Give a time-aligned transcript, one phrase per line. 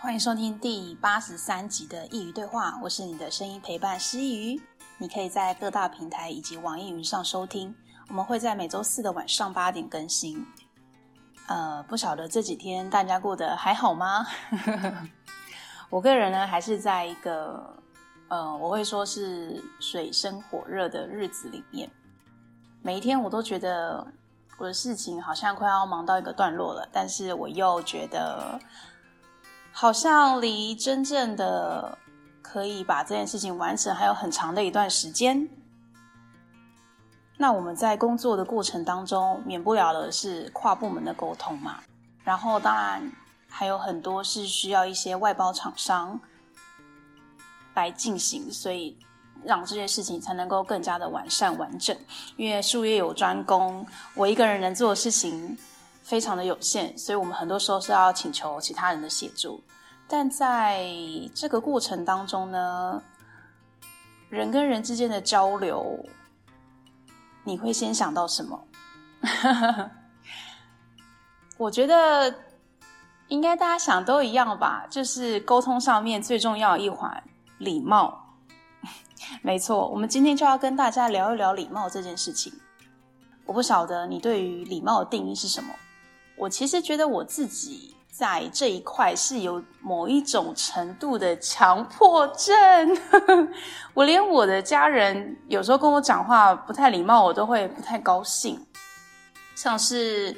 [0.00, 4.62] 欢迎收听第八十三集的佾萮对话，我是你的声音陪伴师佾萮。
[4.96, 7.74] 你可以在各大平台以及网易云上收听，
[8.06, 10.46] 我们会在每周四的晚上八点更新。
[11.48, 14.24] 呃，不晓得这几天大家过得还好吗？
[15.90, 17.76] 我个人呢，还是在一个
[18.28, 21.90] 呃，我会说是水深火热的日子里面，
[22.82, 24.06] 每一天我都觉得
[24.58, 28.60] 我的事情好像快要忙到一个段落了，但是我又觉得。
[29.72, 31.96] 好像离真正的
[32.42, 35.48] 可以把这件事情完成还有很长的一段时间。
[37.36, 41.80] 那我们在工作的过程当中，免不了的是跨部门的沟通嘛。
[42.24, 43.12] 然后当然
[43.48, 46.20] 还有很多是需要一些外包厂商
[47.74, 48.98] 来进行，所以
[49.44, 51.96] 让这件事情才能够更加的完善完整。
[52.36, 55.56] 因为术业有专攻，我一个人能做的事情。
[56.08, 59.62] 非常的有限，所以我们很多时候是要请求其他人的协助。
[60.08, 60.88] 但在
[61.34, 63.02] 这个过程当中呢，
[64.30, 66.02] 人跟人之间的交流，
[67.44, 68.64] 你会先想到什么？
[71.58, 72.34] 我觉得
[73.26, 77.22] 应该大家想都一样吧，就是沟通上面最重要的一环，
[77.58, 78.34] 礼貌。
[79.42, 82.50] 没错，我们今天就要跟大家聊一聊礼貌这件事情。
[83.44, 85.74] 我不晓得你对于礼貌的定义是什么？
[86.38, 92.98] 我其实觉得我自己在这一块是有某一种程度的强迫症，
[93.92, 98.64] 我连我的家人有时候跟我讲话不太礼貌，我都会不太高兴。
[99.54, 100.36] 像是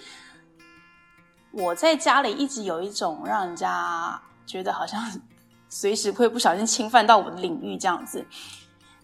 [1.53, 5.01] 我在家里一直有一种让人家觉得好像
[5.69, 8.27] 随时会不小心侵犯到我的领域这样子，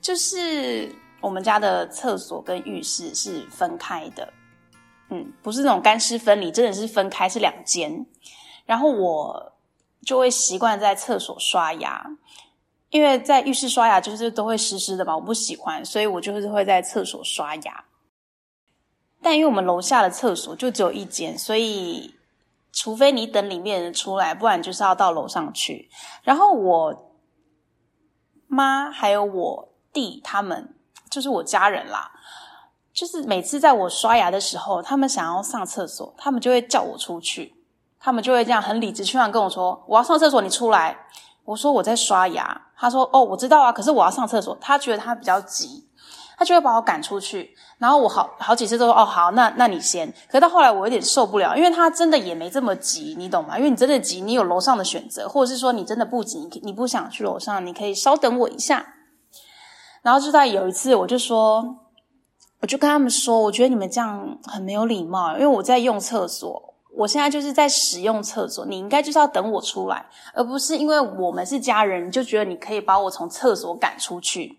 [0.01, 4.33] 就是我们家的厕所跟浴室是分开的。
[5.09, 8.07] 嗯，不是那种干湿分离，真的是分开，是两间。
[8.65, 9.53] 然后我
[10.05, 12.05] 就会习惯在厕所刷牙，
[12.91, 17.85] 因为在浴室刷牙就是都会湿湿的嘛，我不喜欢，所以我就是会在厕所刷牙。
[19.23, 22.15] 但因为我们楼下的厕所就只有一间，所以
[22.73, 25.89] 除非你等里面人出来，不然就是要到楼上去。
[26.23, 27.13] 然后我
[28.49, 30.75] 妈还有我弟他们，
[31.11, 32.13] 就是我家人啦。
[32.97, 37.53] 就是每次在我刷牙的时候，他们想要上厕所，他们就会叫我出去，
[38.01, 40.97] 他们就会这样很理直气壮跟我说：“我要上厕所，你出来。”
[41.45, 45.87] 我说：“我在刷牙。”他说：“哦，我知道啊，可是我要上厕所。”他觉得他比较急，
[46.39, 47.55] 他就会把我赶出去。
[47.77, 53.59] 然后我好好几次都说：“哦，好，那那你先。”可是到后来我有点受不了，因为他真的也没这么急，你懂吗？
[53.59, 58.95] 因为你真的急，你有楼上的选择，或者是说你真的不急，你你不想去楼上，你可以稍等我一下。
[60.01, 61.83] 然后就在有一次，我就说。
[62.61, 74.59] 我就跟他们说，我觉得你们这样很没有礼貌，因为我在用厕所，我现在就是在使用厕所，你应该就是要等我出来，而不是因为我们是家人，就觉得你可以把我从厕所赶出去。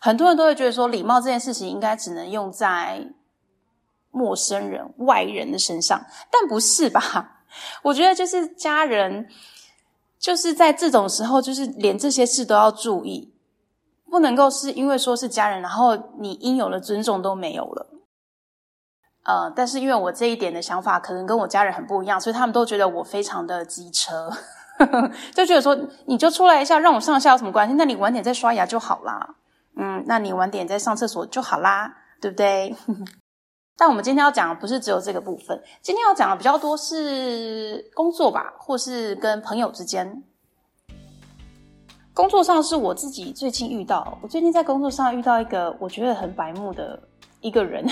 [0.00, 3.06] 很多人都会觉得说，礼貌这件事情应该只能用在
[4.10, 7.44] 陌生人、外人的身上，但不是吧？
[7.82, 9.28] 我觉得就是家人，
[10.18, 13.32] 就是在这种时候，就是连这些事都要注意。
[14.10, 17.86] 不能够是因为说是家人，然后你应有的尊重都没有了。
[19.24, 24.30] 呃，但是因为我这一点的想法可能跟我家人很不一样，所以他们都觉得我非常的机车，
[25.34, 27.74] 就觉得说你就出来一下，让我上下有什么关系？
[27.74, 29.34] 那你晚点再刷牙就好啦。
[29.74, 32.74] 嗯，那你晚点再上厕所就好啦，对不对？
[33.76, 40.22] 但我们今天要讲的不是只有这个部分，今天要讲的比较多是工作吧，或是跟朋友之间。
[42.16, 46.98] 工作上是我自己最近遇到，我最近在工作上遇到一个我觉得很白目的
[47.42, 47.86] 一个人，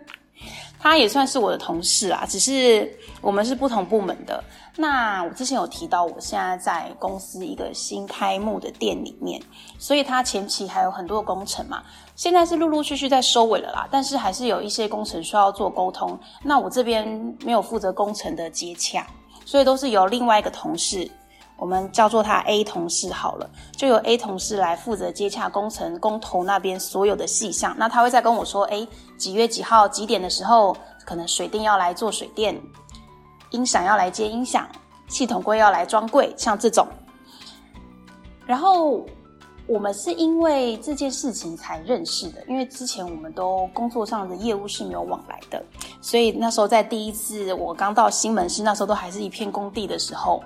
[0.80, 2.90] 他也算是我的同事啊，只是
[3.20, 4.42] 我们是不同部门的。
[4.74, 9.38] 那我之前有提到，我现在在公司一个新开幕的店里面，
[9.78, 11.82] 所以他前期还有很多工程嘛，
[12.16, 16.18] 现在是陆陆续续在收尾了啦，但是还是有一些工程需要做沟通。
[16.42, 17.06] 那我这边
[17.44, 19.06] 没有负责工程的接洽，
[19.44, 21.06] 所以都是由另外一个同事。
[21.58, 27.74] 我们叫做他 A 同事好了，就由 A 同事来负责接洽工程工头那边所有的细项。
[27.76, 32.56] 那他会再跟我说，诶，几月几号几点的时候，可能水电要来做水电，
[33.50, 34.68] 音响要来接音响，
[35.08, 36.86] 系统柜要来装柜，像这种。
[38.46, 39.04] 然后
[39.66, 45.60] 我们是因为这件事情才认识的，因为之前我们都工作上的业务是没有往来的，
[46.00, 50.40] 所以那时候在第一次我刚到新门市，那时候都还是一片工地的时候。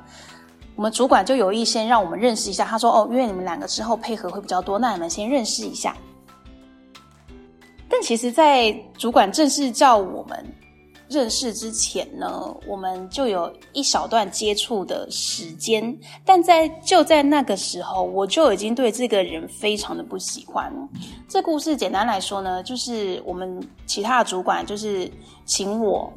[0.75, 5.97] 我们主管就有意先让我们认识一下，他说：“哦，因为你们两个之后配合会比较多，那你们先认识一下。”
[7.89, 10.45] 但其实，在主管正式叫我们
[11.11, 20.73] 认识之前呢，我们就有一小段接触的时间，但在就在那个时候，我就已经对这个人非常的不喜欢。
[21.29, 25.11] 这故事简单来说呢，就是我们其他的主管就是
[25.45, 26.11] 请我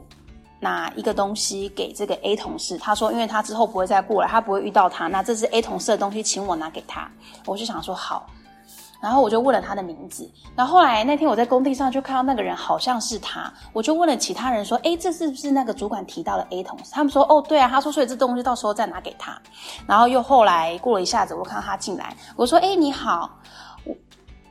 [0.65, 7.07] 拿一个东西给这个 A 同事，他说因为他之后不会再过来，他不会遇到他，那这是 A 同事的东西，请我拿给他。
[7.45, 8.25] 我就想说好。
[9.01, 19.39] 然后我就问了他的名字，然后后来那天我在工地上就看到那个人好像是他，我就问了其他人说：“诶，这是不是那个主管提到的 A 同事？”他们说：“哦，对啊。”他说：“所以这东西到时候再拿给他。”
[19.85, 23.29] 然后又后来过了一下子，我看到他进来，我说：“诶，你好，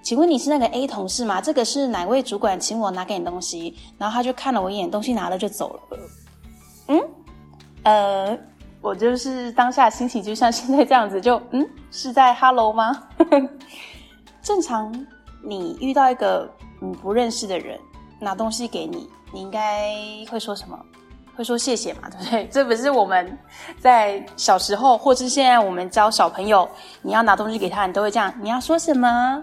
[0.04, 1.40] 请问你是那个 A 同事吗？
[1.40, 5.98] 这个是哪位主管请我拿给你东西？”然后他就看了我一眼，东西拿了就走了。
[6.88, 7.00] 嗯，
[7.84, 8.38] 呃，
[8.82, 13.02] 我就是当下心情就像现在这样子，就嗯，是在 Hello 吗？
[14.42, 14.94] 正常，
[15.42, 16.46] 你遇到一个
[16.80, 17.80] 你不认识的人
[18.20, 19.90] 拿东西给你，你应该
[20.30, 20.78] 会说什么？
[21.34, 22.46] 会说谢谢嘛，对不对？
[22.48, 23.36] 这不是我们
[23.80, 26.68] 在小时候，或是现在我们教小朋友，
[27.00, 28.32] 你要拿东西给他，你都会这样。
[28.42, 29.42] 你要说什么？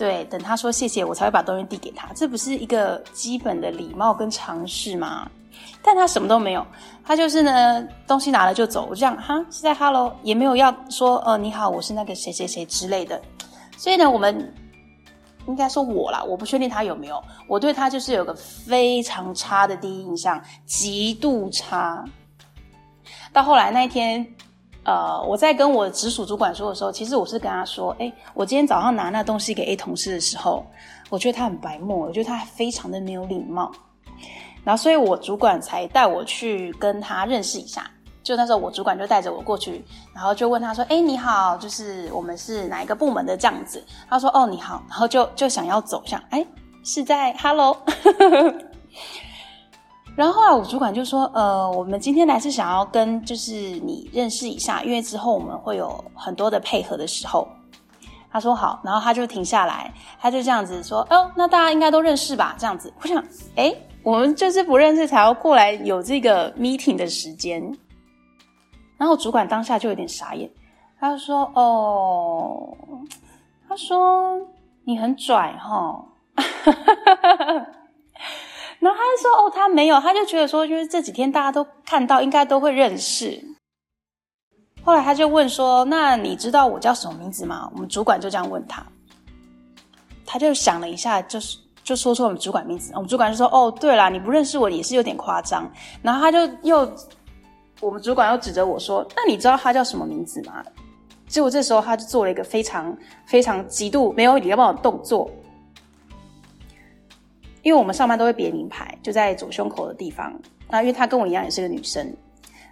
[0.00, 2.08] 对，等他说谢谢，我才会把东西递给他。
[2.14, 5.30] 这不是一个基本的礼貌跟常识吗？
[5.82, 6.66] 但他什么都没有，
[7.04, 13.20] 他就是呢，东西拿了就走，我就这样哈，是在 Hello，也没有要说呃你好，我是那个谁谁谁之类的。
[13.76, 14.54] 所以呢，我们
[15.46, 22.02] 应该说我啦，我不确定他有没有，我对他就是有个非常差的第一印象，极度差。
[23.34, 24.26] 到后来那一天，
[24.90, 30.66] 呃，我在跟我直属主管说的时候，其实我是跟他说，哎，我今天早上拿那东西给 A 同事的时候，
[31.08, 33.70] 我觉得他很白目，我觉得他非常的没有礼貌，
[34.64, 37.88] 然后所以我主管才带我去跟他认识一下。
[38.24, 46.44] 就那时候，我主管就带着我过去，然后就问他说：“哎，你好，就是我们是哪一个部门的这样子？”他说：“哦，你好。”然后就就想要走向，哎，
[46.82, 47.76] 是在 Hello。
[50.20, 57.48] 然后后来我主管就说：“呃，我们今天来是想要跟就是你认识一下，因为之后我们会有很多的配合的时候。”
[58.30, 59.90] 他说：“好。”然后他就停下来，
[60.20, 63.24] 他就这样子说：“哦，那大家应该都认识吧？”这样子，我想，
[63.56, 67.74] 哎，我们就是不认识才要过来有这个 meeting 的时间。
[68.98, 70.50] 然后主管当下就有点傻眼，
[70.98, 72.76] 他就说：“哦，
[73.66, 74.38] 他说
[74.84, 76.04] 你很拽哈。”
[78.80, 83.40] 然后他就说：“哦，他没有，他就觉得说，就是这几天大家都看到，应该都会认识。”
[84.82, 88.84] 后来他就问说：“那你知道我叫什么名字吗？”我们主管就这样问他，
[90.26, 92.90] 他就想了一下，就是就说出我们主管名字。
[92.94, 95.70] 我们主管就说：“哦，对啦，你不认识我也是有点夸张。”
[96.02, 96.90] 然后他就又。
[97.82, 100.62] 我们主管又指着我说：“那你知道他叫什么名字吗？”
[101.26, 102.94] 结果这时候他就做了一个非常
[103.24, 105.30] 非常极度没有礼貌的动作，
[107.62, 110.32] 因为我们上班都会别名牌，就在左胸口的地方。
[110.68, 112.14] 那因为他跟我一样也是个女生，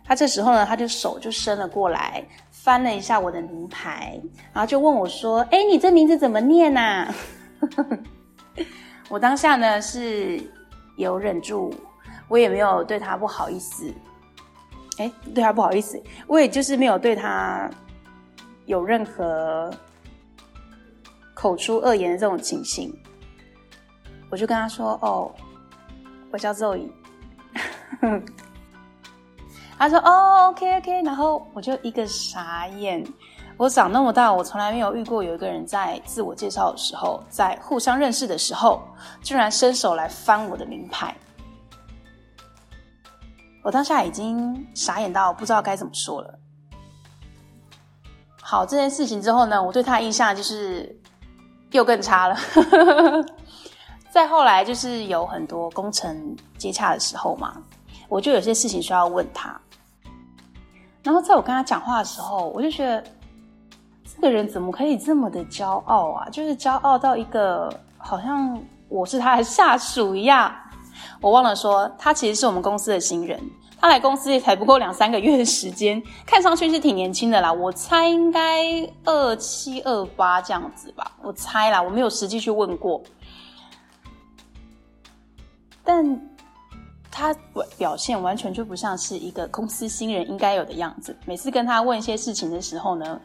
[0.05, 4.21] 她这时候呢，她就手就伸了过来，翻了一下我的名牌，
[4.53, 7.13] 然后就问我说：“哎，你这名字怎么念呐？”
[9.11, 10.41] 我当下呢是
[10.97, 11.73] 有忍住，
[12.29, 13.93] 我也没有对他不好意思。
[14.99, 17.71] 哎，对他不好意思，我也就是没有对他
[18.67, 19.71] 有任何
[21.35, 22.93] 口出恶言的这种情形，
[24.31, 25.31] 我就跟他说：“哦，
[26.31, 26.91] 我叫 Zoe。”
[29.79, 33.07] 他说：“哦，OK OK。”然后我就一个傻眼，
[33.57, 38.83] 我长那么大，我从来没有遇过有一个人在自我介绍的时候，在互相认识的时候，
[39.23, 41.17] 居然伸手来翻我的名牌。
[43.63, 46.39] 我当下已经傻眼到不知道该怎么说了。
[48.41, 50.99] 好，这件事情之后呢，我对他的印象就是
[51.71, 52.37] 又更差了。
[54.11, 57.57] 再后来就是有很多工程接洽的时候嘛，
[58.09, 59.61] 我就有些事情需要问他。
[61.03, 63.03] 然后在我跟他讲话的时候，我就觉得
[64.15, 66.29] 这个人怎么可以这么的骄傲啊？
[66.31, 70.53] 就是骄傲到一个好像我是他的下属一样。
[71.21, 73.41] 我忘了说，他其实是我们公司的新人。
[73.81, 77.53] 他来公司也才不过两三个月的时间，看上去是挺年轻的啦。
[77.53, 78.65] 我猜应该
[79.05, 83.01] 二七二八这样子吧，我猜啦，我没有实际去问过。
[85.89, 86.21] 但
[87.11, 87.35] 他
[87.79, 91.17] 表现完全就不像是一个公司新人应该有的样子。
[91.25, 93.19] 每次跟他问一些事情的时候呢，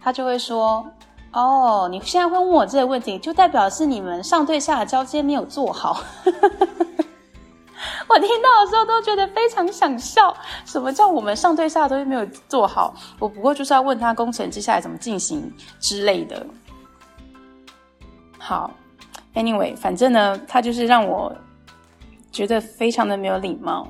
[0.00, 0.90] 他就会说
[1.34, 6.00] ：“哦，你现在会问我这个问题，就代表是你们上对下的交接没有做好。
[8.08, 10.34] ”我听到的时候都觉得非常想笑。
[10.64, 12.94] 什么叫我们上对下都没有做好？
[13.18, 16.46] 我不过就是要问他工程接下来怎么进行之类的。
[18.38, 18.70] 好
[19.34, 21.30] ，Anyway，反正呢，他就是让我
[22.34, 23.88] 觉得非常的没有礼貌。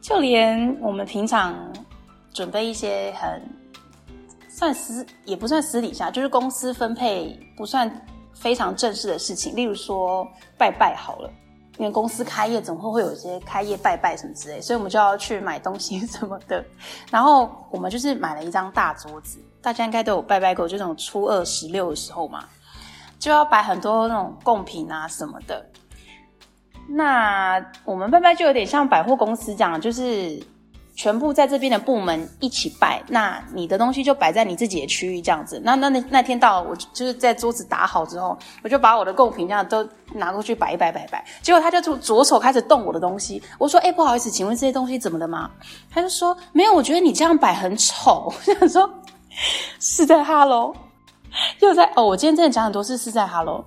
[0.00, 1.54] 就连我们平常
[2.32, 3.42] 准备一些很
[4.48, 7.90] 算私，也不算私底下，就是公司分配不算
[8.32, 10.26] 非常正式的事情，例如说
[10.56, 11.30] 拜拜好了。
[11.76, 16.64] 因为公司开业总会会有一些开业拜拜什么之类，所以我们就要去买东西什么的。
[17.10, 22.44] 然后我们就是买了一张大桌子，大家应该都有拜拜过，就那种初二十六的时候嘛，
[23.18, 25.66] 就要摆很多那种贡品啊什么的。
[26.88, 30.42] 那我们拜拜就有点像百货公司这样，就是。
[30.96, 35.60] 全部在这边的部门一起拜，那你的东西就摆在你自己的区域这样子。
[35.64, 41.24] 那那那那天到了，我就是在桌子打好之后，我就把我的贡品这样都拿过去摆一摆摆摆。
[41.42, 45.50] 结果他就从左手开始动我的东西，我说：“哎、不好意思，请问这些东西怎么了吗？”
[45.90, 48.88] 他就说：“没有，我觉得你这样摆很丑。”我想说
[49.80, 50.72] ：“是在哈喽，
[51.58, 53.64] 又在哦。”我今天真的讲很多次是在哈喽。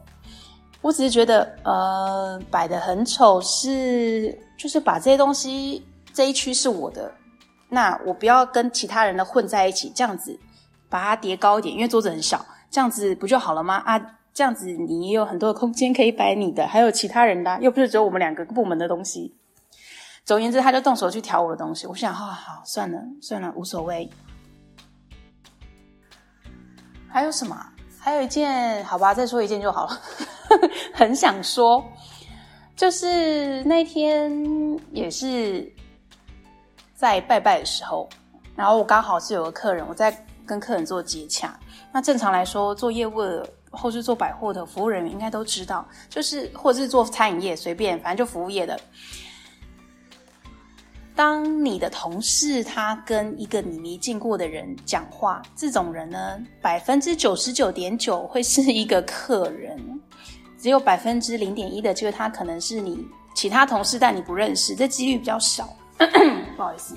[0.82, 5.86] 我只是觉得，呃，摆得很丑是就是把这些东西。
[6.14, 7.14] 这一区是我的，
[7.70, 10.36] 那我不要跟其他人的混在一起，这样子
[10.90, 13.76] 把它叠高一点，因为桌子很小，这样子不就好了吗？
[13.86, 14.00] 啊，
[14.34, 19.36] 这样子你也有很多的空间可以摆你的，还有其他人的，又不是只有我们两个部门的东西。
[20.26, 24.10] 总而言之，他就动手去调我的东西，我想，好好好，算了算了，无所谓。
[27.08, 27.56] 还有什么？
[28.00, 30.02] 还有一件，好吧，再说一件就好了。
[30.94, 31.84] 很想说，
[32.75, 34.32] 就是那天
[34.92, 35.72] 也是。
[37.00, 38.10] 在拜拜的时候，
[38.56, 40.12] 然后我刚好是有个客人，我在
[40.48, 41.56] 跟客人做接洽。
[41.92, 48.80] 那正常来说，做业务的或是做百货的服务人员应该都知道，就是或是做餐饮业，随便反正就服务业的。
[51.16, 60.01] 当你的同事他跟一个你没见过的人讲话，这种人呢，百分之九十九点九会是一个客人，
[60.68, 65.70] 只有百分之零点一的，就是他可能是你其他同事，但你不认识，这几率比较少。
[66.58, 66.94] 不好意思。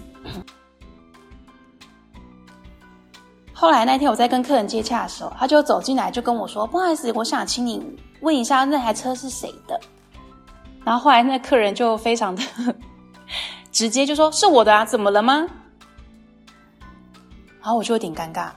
[3.53, 7.81] 后来那天我在跟客人接洽的时候，他就走进来就跟我说：“不好意思，我想请你
[8.23, 9.81] 问一下那台车是谁的。”
[10.85, 12.43] 然后后来那客人就非常的
[13.71, 15.47] 直接就说：“是我的啊，怎么了吗？”
[17.63, 18.51] 然后我就有点尴尬。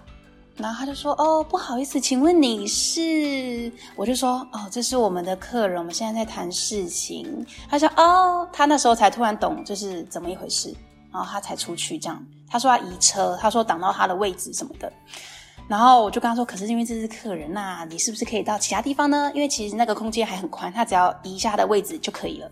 [0.55, 10.71] 然后他就说：“哦，不好意思，请问你是？”我就说：“哦，这是我们的客人，我们现在在谈事情。”他说：“哦，他那时候才突然懂，就是怎么一回事。”
[11.11, 12.23] 然后他才出去这样。
[12.47, 14.93] 他说他移车，他说挡到他的位置什么的。
[15.67, 19.31] 然后我就跟他说：“可是因为这是客人，那你是不是可以到其他地方呢？
[19.33, 22.51] 因为其实那个空间还很宽，他只要移一下他的位置就可以了。”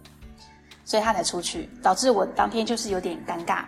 [0.83, 3.63] 所以他才出去，导致我当天就是有点尴尬。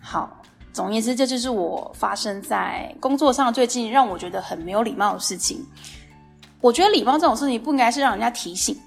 [0.00, 0.42] 好。
[0.76, 5.64] 总而言之，这就是我发生在工作上最近让我觉得很没有礼貌的事情。
[6.60, 8.78] 我觉得礼貌这种事情不应该是让人家提醒。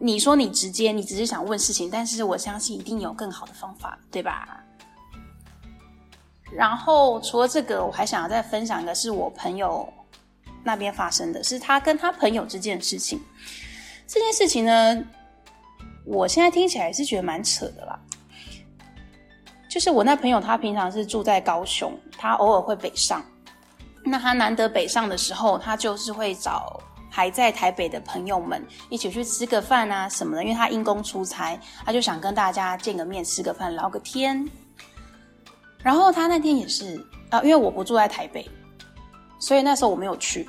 [0.00, 4.64] 你说你直接，你只是想问事情，但是我相信一定有更好的方法，对吧？
[6.50, 9.86] 然后除了这个，我还想要再分享一个是我朋友
[10.64, 13.20] 那边发生的是他跟他朋友之间的事情。
[14.06, 15.04] 这件事情呢，
[16.06, 18.00] 我现在听起来是觉得蛮扯的啦。
[19.72, 23.24] 就是我那朋友，他平常是住在高雄，他偶尔会北上。
[24.04, 30.42] 那他难得北上的时候，他就是会找还在台北的朋友们一起去吃个饭啊什么的。
[30.42, 34.46] 因为他因公出差，他就想跟大家见个面、吃个饭、聊个天。
[35.82, 38.46] 然后他那天也是啊，因为我不住在台北，
[39.38, 40.46] 所以那时候我没有去。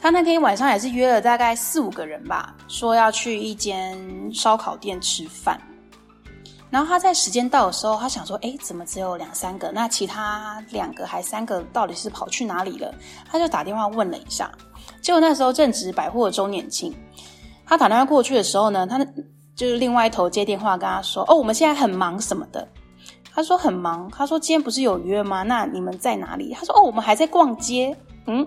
[0.00, 3.96] 他那天晚上也是约了大概四五个人吧，说要去一间
[4.34, 5.60] 烧烤店吃饭。
[6.70, 9.70] 然后他在时间到的时候，他想说：“诶，怎么只有两三个？
[9.72, 12.94] 那其他两个还三个到底是跑去哪里了？”
[13.30, 14.50] 他就打电话问了一下，
[15.00, 16.94] 结果那时候正值百货的周年庆。
[17.66, 18.98] 他打电话过去的时候呢，他
[19.54, 22.66] 就是另外一头接电话跟他说：“哦，我们现在很忙什么的。”
[23.34, 25.42] 他说很忙，他说今天不是有约吗？
[25.44, 26.52] 那你们在哪里？
[26.52, 27.96] 他说：“哦，我们还在逛街。”
[28.26, 28.46] 嗯，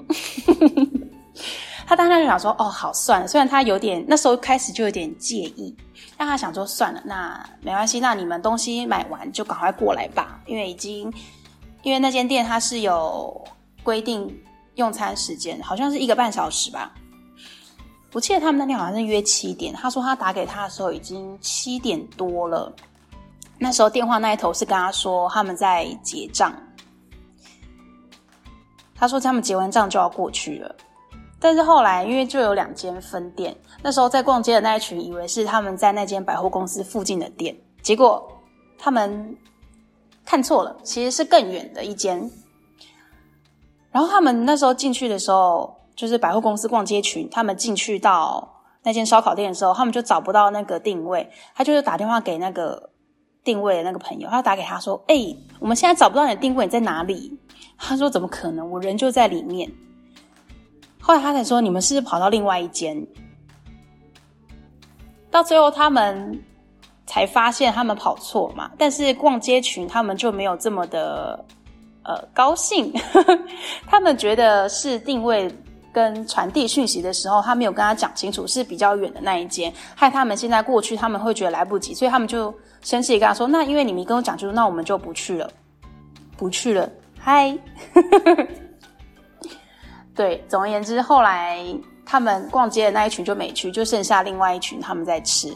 [1.92, 5.76] 他当时就想说：“哦，好算了。”虽然他有点那时候开始就有点介意。
[6.16, 11.14] 但他想说算了，那没关系，那你们东西买完就赶快过来吧，因为已经，
[11.82, 13.46] 因为那间店它是有
[13.84, 14.34] 规定
[14.76, 16.94] 用餐时间，好像是一个半小时吧。
[18.14, 22.74] 我记得他们那天好像是约七点，他说他打给他的时候已经七点多了，
[23.58, 26.54] 那时候电话那一头是跟他说他们在结账，
[28.96, 30.74] 他说他们结完账就要过去了。
[31.44, 38.32] 但是后来，因为就有两间分店，那时候在逛街的那一群以为是他们在那间百货公司附近的店，结果
[38.78, 39.36] 他们
[40.24, 42.30] 看错了，其实是更远的一间。
[43.92, 52.92] 然后他们那时候进去的时候，就是百货公司逛街群，他们进去到那间烧烤店的时候，他们就找不到那个定位，他就是打电话给那个
[53.44, 57.36] 定位的那个朋友，他打给他说：“哎、我们现在找不到你的定位，你在哪里？”
[57.80, 58.70] 他说：“怎么可能？
[58.70, 59.68] 我人就在里面。”
[61.02, 63.06] 后来他才说：“你们是不是跑到另外一间？”
[65.30, 66.42] 到最后他们
[67.06, 71.44] 才发现他们跑错嘛，但是逛街群他们就没有这么的
[72.04, 72.94] 呃高兴，
[73.88, 75.54] 他们觉得是定位。
[75.94, 85.52] 跟传递讯息的时候，他没有跟他讲清楚，是比较远的那一间，害他们现在过去，他们会觉得来不及，所以他们就生气跟他说：“那因为你没跟我讲清楚，那我们就不去了，
[86.38, 86.90] 不去了。”
[87.20, 87.54] 嗨，
[90.16, 91.64] 对，总而言之，后来
[92.06, 95.56] 他们逛街的那一群就没去，就剩下另外一群他们在吃。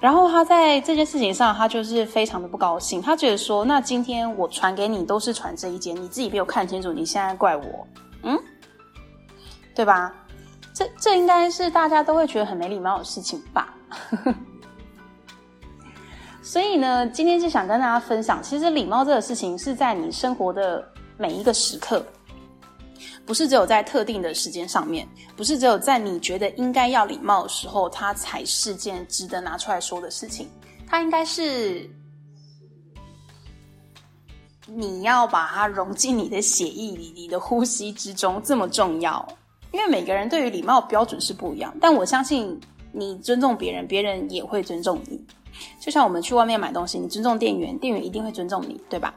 [0.00, 7.86] 然后他在这件事情上，他就是非常的不高兴，他觉得说：“那今天我传给你都是传这一间，你自己没有看清楚，你现在怪我，
[8.22, 8.38] 嗯？”
[9.74, 10.14] 对吧？
[10.74, 13.72] 这这应该是大家都会觉得很没礼貌的事情吧？
[16.42, 22.04] 所以呢，今天就想跟大家分享，其实礼貌这个事情是在你生活的每一个时刻，
[23.26, 30.48] 不是只有在特定的时间上面，不是只有在你觉得应该要礼貌的时候，它才是件值得拿出来说的事情。
[30.86, 31.88] 它应该是
[34.66, 39.26] 你要把它融进你的血液里，你的呼吸之中，这么重要。
[39.72, 42.60] 因为每个人对于礼貌标准是不一样，但我相信
[42.92, 45.20] 你尊重别人，别人也会尊重你。
[45.80, 49.14] 就像我们去外面买东西，你尊重店员，店员一定会尊重你，对吧？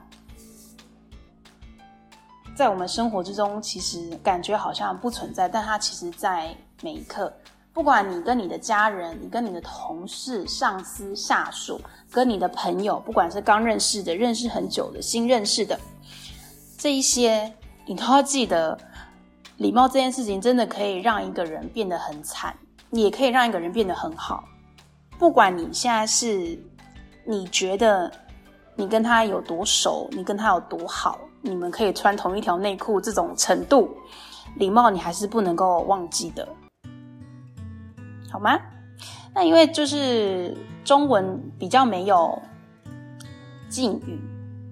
[2.57, 6.49] 在我们生活之中，其实感觉好像不存在，但它其实在
[6.81, 7.31] 每一刻，
[7.71, 11.79] 不管你跟你的家人，你跟你的同事、上司、下属，
[12.11, 15.79] 跟你的朋友，不管是刚认识的、认识很久的、新认识的，
[16.79, 17.53] 这一些，
[17.85, 18.75] 你都要记得。
[19.57, 22.55] 礼貌这件事情真的可以让一个人变得很惨，
[22.89, 24.43] 也可以让一个人变得很好。
[25.19, 26.59] 不管你现在是
[27.23, 28.11] 你觉得
[28.75, 33.89] 你跟他有多熟，你跟他有多好，你们可以穿同一条内裤这种程度，
[34.55, 36.47] 礼貌你还是不能够忘记的，
[38.31, 38.59] 好吗？
[39.33, 42.41] 那因为就是中文比较没有
[43.69, 44.19] 敬语，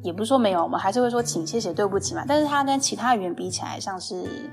[0.03, 2.23] 也不是说没有，我们还是会说请、谢谢、对不起嘛。
[2.27, 4.49] 但是它跟其他语言比起来，像是。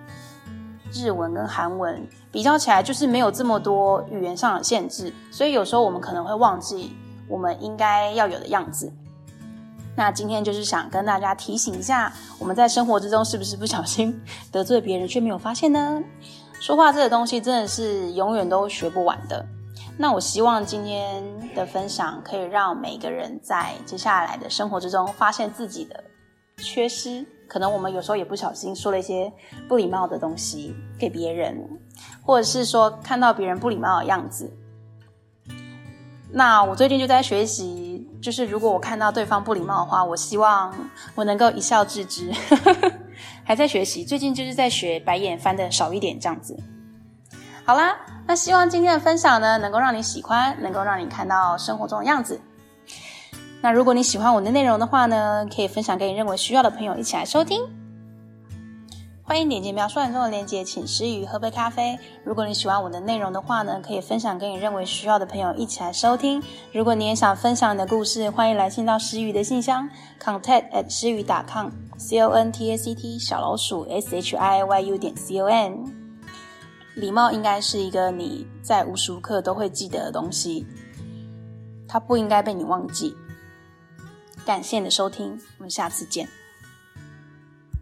[0.95, 6.95] 日文跟韩文比较起来，就是没有这么多语言上的限制，所以有时候我们可能会忘记
[7.27, 8.93] 我们应该要有的样子。
[9.95, 14.19] 那今天就是想跟大家提醒一下，我们在生活之中是不是不小心
[14.51, 16.03] 得罪别人却没有发现呢？
[16.61, 19.45] 说话这个东西真的是永远都学不完的。
[19.99, 21.23] 那我希望今天
[21.55, 26.03] 的分享可以让每个人在接下来的生活之中发现自己的
[26.57, 27.27] 缺失。
[27.47, 29.31] 可能我们有时候也不小心说了一些
[29.69, 31.69] 不礼貌的东西给别人，
[32.25, 34.51] 或者是说看到别人不礼貌的样子。
[36.31, 37.92] 那我最近就在学习，
[38.23, 40.73] 就是如果我看到对方不礼貌的话，我希望
[41.17, 42.31] 我能够一笑置之。
[43.45, 46.57] 还在学习，最近就是在学白眼翻的少一点这样子。
[47.65, 52.41] 好啦，那希望今天的分享呢，能够让你喜欢，能够让你看到生活中的样子。
[53.61, 57.61] 那如果你喜欢我的内容的话呢，可以分享给你认为需要的朋友一起来收听。
[59.25, 61.97] 欢迎点击描述栏中的链接，请诗雨喝杯咖啡。
[62.25, 66.43] 如果你喜欢我的内容的话呢，可以分享给你认为需要的朋友一起来收听。
[66.73, 69.89] 如果你也想分享你的故事，欢迎来信到诗雨的信箱
[70.21, 74.99] ，contact at 师佾 .com，c o n t a c t 小老鼠 s h i y u
[74.99, 75.85] 点 c o m。
[76.97, 80.67] 礼貌应该是一个你在无时无刻都会记得的东西，
[81.89, 83.17] 它不应该被你忘记。
[84.45, 86.29] 感谢你的收听，我们下次见。